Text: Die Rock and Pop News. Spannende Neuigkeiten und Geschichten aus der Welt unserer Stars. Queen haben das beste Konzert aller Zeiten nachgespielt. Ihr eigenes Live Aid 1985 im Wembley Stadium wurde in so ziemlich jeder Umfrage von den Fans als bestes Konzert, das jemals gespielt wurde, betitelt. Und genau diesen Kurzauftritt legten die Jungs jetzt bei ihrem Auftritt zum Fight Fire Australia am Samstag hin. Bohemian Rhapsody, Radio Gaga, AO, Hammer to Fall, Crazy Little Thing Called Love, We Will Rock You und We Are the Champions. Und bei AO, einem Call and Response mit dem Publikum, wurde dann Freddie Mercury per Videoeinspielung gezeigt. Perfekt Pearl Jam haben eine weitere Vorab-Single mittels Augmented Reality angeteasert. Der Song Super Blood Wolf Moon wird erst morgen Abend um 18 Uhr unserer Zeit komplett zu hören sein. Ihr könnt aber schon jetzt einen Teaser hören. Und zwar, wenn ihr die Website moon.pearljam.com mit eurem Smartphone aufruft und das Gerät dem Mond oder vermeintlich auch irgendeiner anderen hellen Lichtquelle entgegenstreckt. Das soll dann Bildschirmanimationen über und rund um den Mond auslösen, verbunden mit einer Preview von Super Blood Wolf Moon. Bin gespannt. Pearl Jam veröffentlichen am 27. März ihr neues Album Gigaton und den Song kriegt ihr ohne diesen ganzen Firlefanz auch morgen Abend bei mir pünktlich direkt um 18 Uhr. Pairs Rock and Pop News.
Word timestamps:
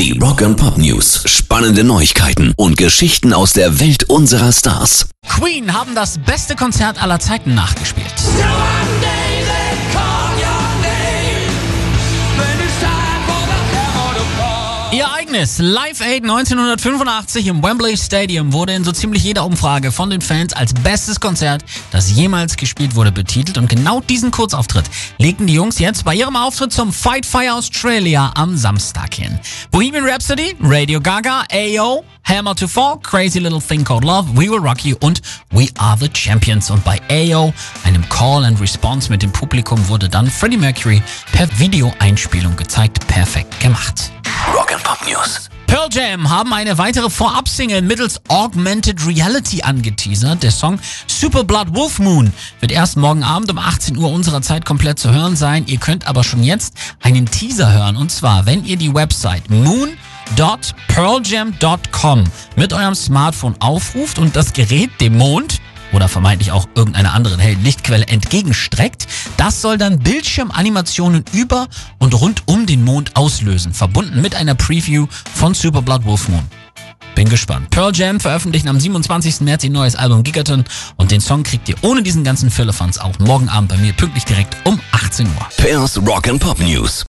Die 0.00 0.18
Rock 0.18 0.40
and 0.40 0.56
Pop 0.56 0.78
News. 0.78 1.24
Spannende 1.26 1.84
Neuigkeiten 1.84 2.54
und 2.56 2.78
Geschichten 2.78 3.34
aus 3.34 3.52
der 3.52 3.80
Welt 3.80 4.04
unserer 4.04 4.50
Stars. 4.50 5.10
Queen 5.28 5.74
haben 5.74 5.94
das 5.94 6.16
beste 6.16 6.56
Konzert 6.56 7.02
aller 7.02 7.20
Zeiten 7.20 7.54
nachgespielt. 7.54 8.06
Ihr 8.38 8.48
eigenes 15.30 15.58
Live 15.58 16.00
Aid 16.00 16.24
1985 16.24 17.46
im 17.46 17.62
Wembley 17.62 17.96
Stadium 17.96 18.52
wurde 18.52 18.72
in 18.72 18.82
so 18.82 18.90
ziemlich 18.90 19.22
jeder 19.22 19.44
Umfrage 19.44 19.92
von 19.92 20.10
den 20.10 20.20
Fans 20.20 20.52
als 20.52 20.74
bestes 20.74 21.20
Konzert, 21.20 21.64
das 21.92 22.10
jemals 22.10 22.56
gespielt 22.56 22.96
wurde, 22.96 23.12
betitelt. 23.12 23.56
Und 23.56 23.68
genau 23.68 24.00
diesen 24.00 24.32
Kurzauftritt 24.32 24.90
legten 25.18 25.46
die 25.46 25.54
Jungs 25.54 25.78
jetzt 25.78 26.04
bei 26.04 26.16
ihrem 26.16 26.34
Auftritt 26.34 26.72
zum 26.72 26.92
Fight 26.92 27.24
Fire 27.24 27.52
Australia 27.52 28.32
am 28.34 28.56
Samstag 28.56 29.14
hin. 29.14 29.38
Bohemian 29.70 30.04
Rhapsody, 30.04 30.56
Radio 30.62 31.00
Gaga, 31.00 31.44
AO, 31.52 32.02
Hammer 32.24 32.56
to 32.56 32.66
Fall, 32.66 32.98
Crazy 33.00 33.38
Little 33.38 33.62
Thing 33.62 33.84
Called 33.84 34.02
Love, 34.02 34.28
We 34.34 34.50
Will 34.50 34.58
Rock 34.58 34.84
You 34.84 34.96
und 34.98 35.22
We 35.50 35.68
Are 35.78 35.96
the 35.96 36.10
Champions. 36.12 36.70
Und 36.70 36.82
bei 36.82 37.00
AO, 37.08 37.54
einem 37.84 38.08
Call 38.08 38.46
and 38.46 38.60
Response 38.60 39.08
mit 39.08 39.22
dem 39.22 39.30
Publikum, 39.30 39.86
wurde 39.86 40.08
dann 40.08 40.28
Freddie 40.28 40.56
Mercury 40.56 41.00
per 41.30 41.46
Videoeinspielung 41.56 42.56
gezeigt. 42.56 43.06
Perfekt 43.06 43.49
Pearl 45.80 45.92
Jam 45.92 46.28
haben 46.28 46.52
eine 46.52 46.76
weitere 46.76 47.08
Vorab-Single 47.08 47.80
mittels 47.80 48.20
Augmented 48.28 49.06
Reality 49.06 49.62
angeteasert. 49.62 50.42
Der 50.42 50.50
Song 50.50 50.78
Super 51.06 51.42
Blood 51.42 51.74
Wolf 51.74 51.98
Moon 51.98 52.34
wird 52.60 52.70
erst 52.70 52.98
morgen 52.98 53.24
Abend 53.24 53.50
um 53.50 53.56
18 53.56 53.96
Uhr 53.96 54.12
unserer 54.12 54.42
Zeit 54.42 54.66
komplett 54.66 54.98
zu 54.98 55.10
hören 55.10 55.36
sein. 55.36 55.64
Ihr 55.68 55.78
könnt 55.78 56.06
aber 56.06 56.22
schon 56.22 56.42
jetzt 56.42 56.74
einen 57.00 57.24
Teaser 57.24 57.72
hören. 57.72 57.96
Und 57.96 58.12
zwar, 58.12 58.44
wenn 58.44 58.62
ihr 58.66 58.76
die 58.76 58.92
Website 58.92 59.48
moon.pearljam.com 59.48 62.24
mit 62.56 62.74
eurem 62.74 62.94
Smartphone 62.94 63.54
aufruft 63.60 64.18
und 64.18 64.36
das 64.36 64.52
Gerät 64.52 64.90
dem 65.00 65.16
Mond 65.16 65.59
oder 65.92 66.08
vermeintlich 66.08 66.52
auch 66.52 66.68
irgendeiner 66.74 67.12
anderen 67.14 67.40
hellen 67.40 67.62
Lichtquelle 67.62 68.06
entgegenstreckt. 68.06 69.06
Das 69.36 69.60
soll 69.60 69.78
dann 69.78 69.98
Bildschirmanimationen 69.98 71.24
über 71.32 71.68
und 71.98 72.20
rund 72.20 72.42
um 72.46 72.66
den 72.66 72.84
Mond 72.84 73.16
auslösen, 73.16 73.74
verbunden 73.74 74.20
mit 74.20 74.34
einer 74.34 74.54
Preview 74.54 75.06
von 75.34 75.54
Super 75.54 75.82
Blood 75.82 76.04
Wolf 76.04 76.28
Moon. 76.28 76.44
Bin 77.14 77.28
gespannt. 77.28 77.70
Pearl 77.70 77.94
Jam 77.94 78.20
veröffentlichen 78.20 78.68
am 78.68 78.78
27. 78.78 79.40
März 79.42 79.64
ihr 79.64 79.70
neues 79.70 79.96
Album 79.96 80.22
Gigaton 80.22 80.64
und 80.96 81.10
den 81.10 81.20
Song 81.20 81.42
kriegt 81.42 81.68
ihr 81.68 81.76
ohne 81.82 82.02
diesen 82.02 82.24
ganzen 82.24 82.50
Firlefanz 82.50 82.98
auch 82.98 83.18
morgen 83.18 83.48
Abend 83.48 83.70
bei 83.70 83.76
mir 83.76 83.92
pünktlich 83.92 84.24
direkt 84.24 84.56
um 84.64 84.80
18 84.92 85.26
Uhr. 85.26 85.48
Pairs 85.56 85.98
Rock 85.98 86.28
and 86.28 86.40
Pop 86.40 86.58
News. 86.60 87.04